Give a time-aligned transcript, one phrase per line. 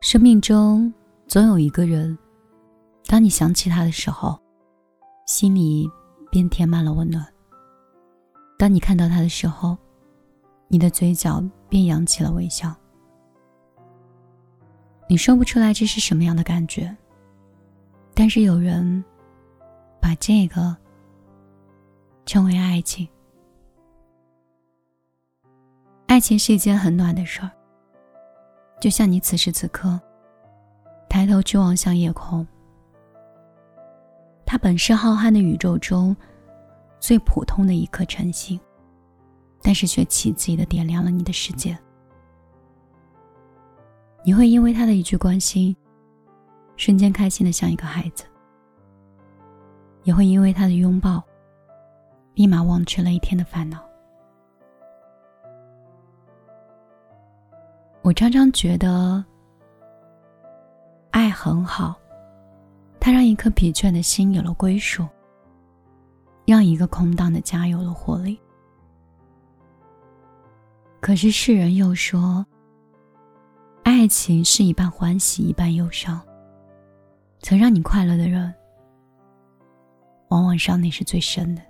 [0.00, 0.92] 生命中
[1.26, 2.16] 总有一个人，
[3.06, 4.38] 当你想起他的时候，
[5.26, 5.90] 心里
[6.30, 7.24] 便填满了温暖；
[8.56, 9.76] 当你看到他的时候，
[10.68, 12.72] 你的嘴角便扬起了微笑。
[15.08, 16.96] 你说不出来这是什么样的感觉，
[18.14, 19.04] 但是有人
[20.00, 20.76] 把这个
[22.24, 23.06] 称为爱情。
[26.06, 27.50] 爱情是一件很暖的事儿。
[28.80, 29.98] 就像你此时此刻
[31.08, 32.46] 抬头去望向夜空，
[34.46, 36.16] 它本是浩瀚的宇宙中
[37.00, 38.58] 最普通的一颗晨星，
[39.62, 41.76] 但是却奇迹的点亮了你的世界。
[44.24, 45.74] 你会因为他的一句关心，
[46.76, 48.24] 瞬间开心的像一个孩子；
[50.04, 51.22] 也会因为他的拥抱，
[52.34, 53.87] 立马忘却了一天的烦恼。
[58.08, 59.22] 我常常觉得，
[61.10, 61.94] 爱很好，
[62.98, 65.06] 它让一颗疲倦的心有了归属，
[66.46, 68.40] 让一个空荡的家有了活力。
[71.00, 72.42] 可是世人又说，
[73.82, 76.18] 爱情是一半欢喜一半忧伤。
[77.40, 78.54] 曾让你快乐的人，
[80.28, 81.60] 往往伤你是最深的。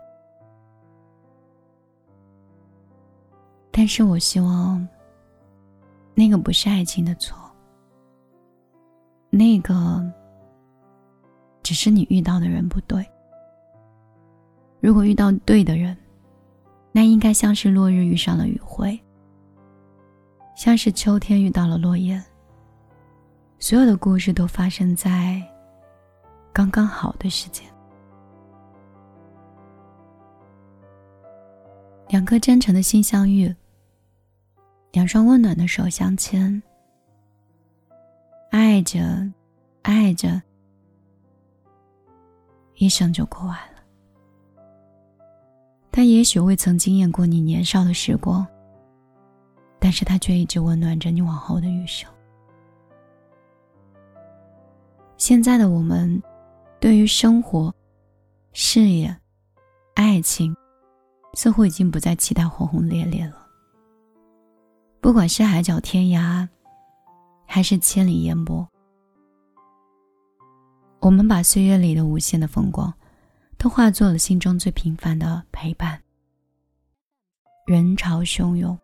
[3.73, 4.87] 但是我希望。
[6.19, 7.39] 那个不是爱情的错，
[9.31, 10.05] 那个
[11.63, 13.09] 只是你遇到的人不对。
[14.81, 15.97] 如果遇到对的人，
[16.91, 19.01] 那应该像是落日遇上了余晖，
[20.57, 22.21] 像是秋天遇到了落叶。
[23.61, 25.41] 所有的故事都发生在
[26.53, 27.65] 刚刚好的时间，
[32.09, 33.55] 两颗真诚的心相遇。
[34.99, 36.61] 两双温暖的手相牵，
[38.51, 38.99] 爱着，
[39.83, 40.43] 爱着，
[42.75, 43.81] 一生就过完了。
[45.93, 48.45] 他也许未曾惊艳过你年少的时光，
[49.79, 52.11] 但是他却一直温暖着你往后的余生。
[55.17, 56.21] 现在的我们，
[56.81, 57.73] 对于生活、
[58.53, 59.17] 事业、
[59.95, 60.53] 爱情，
[61.35, 63.48] 似乎已经不再期待轰轰烈烈了。
[65.09, 66.47] 不管是海角天涯，
[67.47, 68.69] 还是千里烟波，
[71.01, 72.93] 我们把岁月里的无限的风光，
[73.57, 75.99] 都化作了心中最平凡的陪伴。
[77.67, 78.79] 人潮汹涌，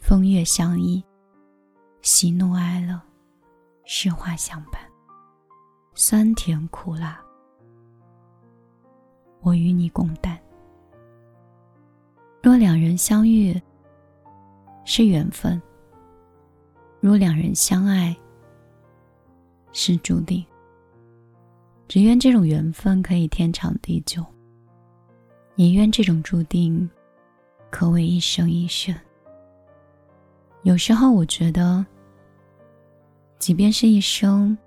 [0.00, 1.02] 风月相依，
[2.02, 3.00] 喜怒哀乐，
[3.86, 4.82] 诗画相伴，
[5.94, 7.18] 酸甜苦辣，
[9.40, 10.38] 我与你共担。
[12.42, 13.58] 若两人相遇。
[14.92, 15.62] 是缘分。
[16.98, 18.14] 若两人相爱，
[19.70, 20.44] 是注定。
[21.86, 24.20] 只愿这种缘分可以天长地久，
[25.54, 26.90] 也愿这种注定
[27.70, 28.92] 可谓一生一世。
[30.64, 31.86] 有时候我觉得，
[33.38, 34.58] 即便是一生，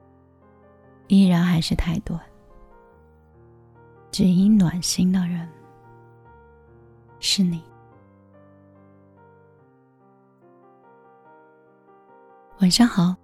[1.10, 2.18] 依然还是太短。
[4.10, 5.46] 只因暖心的人
[7.20, 7.62] 是你。
[12.60, 13.16] 晚上好，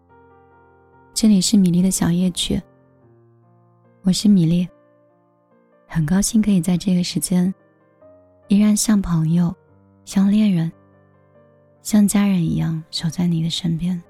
[1.14, 2.62] 这里是米粒的小夜曲。
[4.02, 4.68] 我是米粒，
[5.88, 7.54] 很高兴可以在这个时间，
[8.48, 9.56] 依然像朋友、
[10.04, 10.70] 像恋人、
[11.84, 14.02] 像家人一样守在你的身边。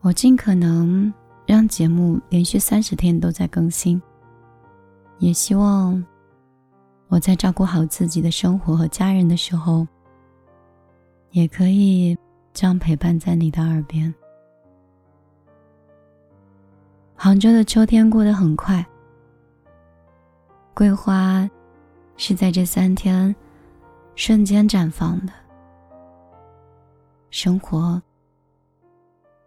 [0.00, 1.12] 我尽可能
[1.46, 4.02] 让节目连续三十天都在更新，
[5.20, 6.04] 也希望
[7.06, 9.86] 我在照顾好自己的生活和家人的时候，
[11.30, 12.18] 也可以。
[12.60, 14.12] 这样陪伴在你的耳边。
[17.14, 18.84] 杭州的秋天过得很快，
[20.74, 21.48] 桂花
[22.16, 23.32] 是在这三天
[24.16, 25.32] 瞬间绽放的，
[27.30, 28.02] 生活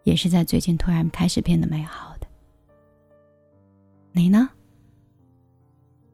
[0.04, 2.26] 也是在最近突然开始变得美好的。
[4.14, 4.50] 你呢？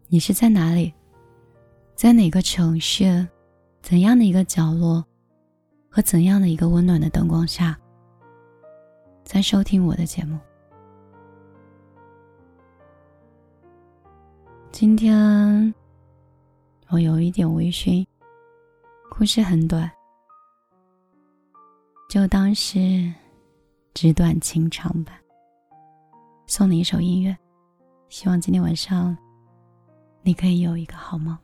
[0.08, 0.92] 你是在哪里？
[1.94, 3.28] 在哪个城市？
[3.84, 5.06] 怎样的一个角落？
[5.98, 7.76] 和怎样的一个温暖的灯光下，
[9.24, 10.38] 在收听我的节目？
[14.72, 15.74] 今天
[16.90, 18.06] 我有一点微醺，
[19.10, 19.92] 故事很短，
[22.08, 23.12] 就当是
[23.96, 25.20] 纸短情长吧。
[26.46, 27.36] 送你一首音乐，
[28.08, 29.18] 希望今天晚上
[30.22, 31.36] 你可以有一个好梦。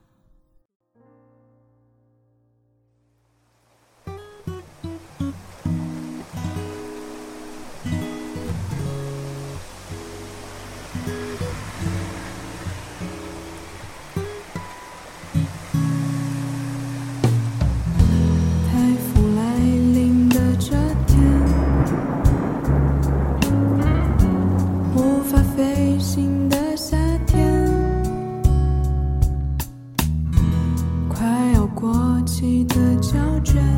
[32.44, 33.73] 你的胶卷。